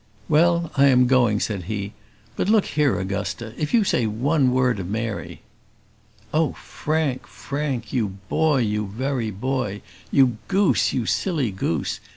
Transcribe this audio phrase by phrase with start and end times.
[0.27, 1.93] "Well, I am going," said he;
[2.35, 5.41] "but look here Augusta, if you say one word of Mary"
[6.33, 7.27] Oh, Frank!
[7.27, 7.93] Frank!
[7.93, 9.83] you boy, you very boy!
[10.09, 11.99] you goose, you silly goose!